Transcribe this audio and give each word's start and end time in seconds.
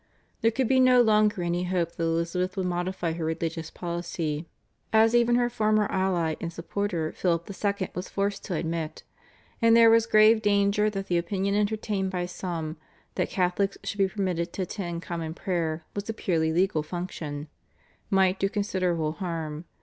There 0.41 0.49
could 0.49 0.71
no 0.71 0.99
longer 0.99 1.41
be 1.41 1.45
any 1.45 1.63
hope 1.65 1.91
that 1.91 2.03
Elizabeth 2.03 2.57
would 2.57 2.65
modify 2.65 3.13
her 3.13 3.23
religious 3.23 3.69
policy, 3.69 4.47
as 4.91 5.13
even 5.13 5.35
her 5.35 5.47
former 5.47 5.85
ally 5.91 6.33
and 6.41 6.51
supporter 6.51 7.13
Philip 7.15 7.47
II. 7.47 7.89
was 7.93 8.09
forced 8.09 8.43
to 8.45 8.55
admit, 8.55 9.03
and 9.61 9.77
there 9.77 9.91
was 9.91 10.07
grave 10.07 10.41
danger 10.41 10.89
that 10.89 11.05
the 11.05 11.19
opinion 11.19 11.53
entertained 11.53 12.09
by 12.09 12.25
some, 12.25 12.77
that 13.13 13.29
Catholics 13.29 13.77
should 13.83 13.99
be 13.99 14.07
permitted 14.07 14.51
to 14.53 14.63
attend 14.63 15.03
Common 15.03 15.35
Prayer 15.35 15.85
was 15.93 16.09
a 16.09 16.13
purely 16.15 16.51
legal 16.51 16.81
function, 16.81 17.47
might 18.09 18.39
do 18.39 18.49
considerable 18.49 19.11
harm. 19.11 19.65